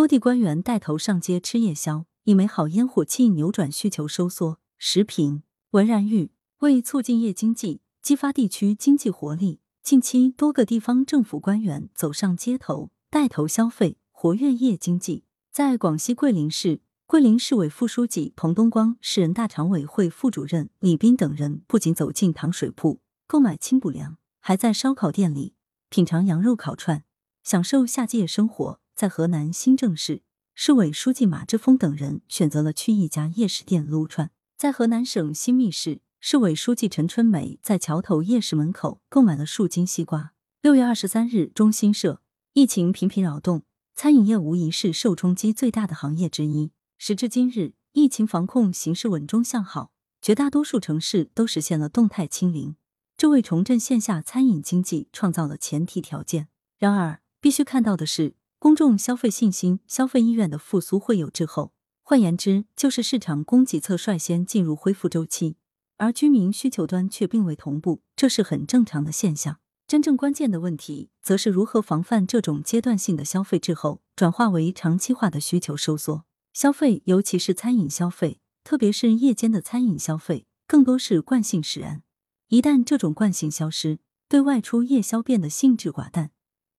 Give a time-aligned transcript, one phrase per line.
[0.00, 4.58] 多地官员带头上街吃夜宵，以美好烟火气扭转需求收缩。
[4.78, 5.42] 时评：
[5.72, 6.30] 文然玉
[6.60, 15.24] 为促进夜经济，激发地区经济活力，近期多个地方政府官员走上街头，带头消费，活跃夜经济。
[15.52, 25.52] 在广西桂林市，桂林市委副书记彭东光、市人大常委会副主任李斌等人不仅走进糖水铺购买清补凉，还在烧烤店里
[25.90, 27.04] 品尝羊肉烤串，
[27.44, 28.80] 享受夏季夜生活。
[29.00, 30.20] 在河南新郑市，
[30.54, 34.30] 市委书记马志峰等人选择了去一家夜市店撸串。
[34.58, 40.34] 在河南省新密市，市委书记陈春梅在桥头夜市门口购买了数斤西瓜。
[40.60, 42.20] 六月二十三日，中新社：
[42.52, 43.62] 疫情频频扰动，
[43.94, 46.72] 餐饮业无疑是受冲击最大的行业之一。
[46.98, 52.76] 时至今日，疫情防控形势稳中向好，绝大多数城市都实现了动态清零，
[53.16, 56.48] 这为重振线下餐饮经济创造了前提条件。
[56.78, 61.72] 然而，必须看到的是，公众消费信心、消费意愿的复苏会有滞后。
[62.02, 65.56] 换言之，就是市场供给侧率先进入恢复周期，
[65.96, 69.60] 而居民需求端却并未同步，这是很正常的现象。
[69.86, 76.26] 真正关键的问题，则是如何防范这种阶段性的消费滞后转化为长期化的需求收缩。
[76.52, 82.02] 消费，尤其是餐饮消费，特别是夜间的餐饮消费，更多是惯性使然。
[82.48, 86.32] 一旦这种惯性消失，对外出夜宵变得兴致寡淡，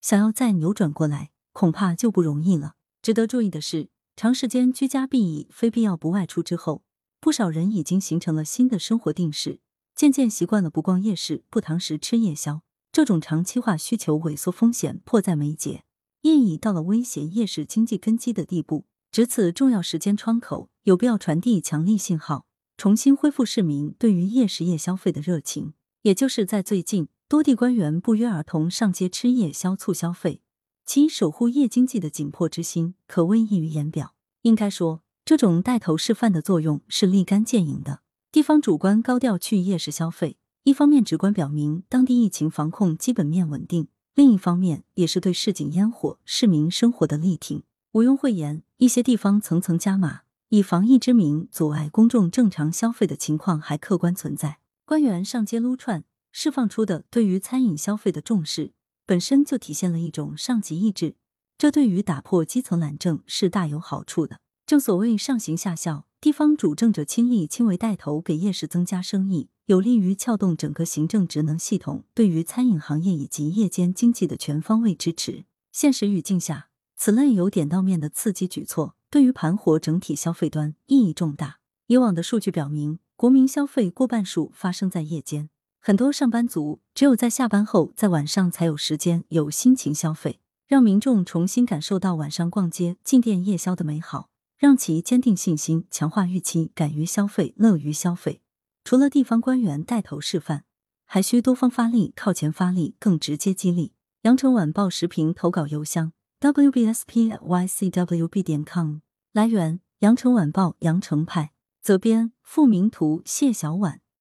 [0.00, 2.74] 想要再扭转过来，恐怕就不容易了。
[3.00, 3.88] 值得注意的是。
[4.16, 6.84] 长时间居家避疫、非必要不外出之后，
[7.18, 9.58] 不少人已经形成了新的生活定势，
[9.96, 12.62] 渐渐习惯了不逛夜市、不堂食吃夜宵。
[12.92, 15.82] 这种长期化需求萎缩风险迫在眉睫，
[16.20, 18.86] 业已到了威胁夜市经济根基的地步。
[19.10, 25.74] 值此重要时间窗口，有必要传递强力信号，重新恢复市民对于夜市夜消费的热情。
[26.02, 30.40] 也就是在最近，多地官员不约而同上街吃夜宵促消费。
[30.86, 34.14] 其守护夜经济的紧迫之心，可谓溢于言表。
[34.42, 38.00] 应该说，这种带头示范的作用是立竿见影的。
[38.30, 47.62] 地方主官高调去夜市消费，一方面直观表明当地疫情防控基本面稳定，另一方面也是对市井烟火、市民生活的力挺。
[47.92, 54.58] 毋庸讳言，一些地方层层加码，以防疫之名阻碍公众正常消费的情况还客观存在。
[54.84, 58.72] 官员上街撸串，释放出的对于餐饮消费的重视。
[59.06, 61.16] 本身就体现了一种上级意志，
[61.58, 64.40] 这对于打破基层懒政是大有好处的。
[64.66, 75.44] 正所谓上行下效，地方主政者亲力亲为带头给夜市增加生意，有利于撬动整个行政职能系统对于餐饮行业以及夜间经济的全方位支持。
[75.70, 81.58] 现实语境下，此类有点到面的刺激举措，对于盘活整体消费端意义重大。
[81.88, 85.50] 以往的数据表明，国民消费过半数发生在夜间。
[85.86, 98.40] 很多上班族只有在下班后，在晚上才有时间、有心情消费，让民众重新感受到晚上逛街、进店夜宵的美好，让其坚定信心、强化预期、敢于消费、乐于消费。
[98.82, 100.64] 除了地方官员带头示范，
[101.04, 103.92] 还需多方发力、靠前发力，更直接激励。
[104.22, 109.00] 羊城晚报时评投稿邮箱：wbspycwb 点 com。
[109.34, 111.52] 来源：羊城晚报羊城派。
[111.82, 114.00] 责编：付明图，谢小婉。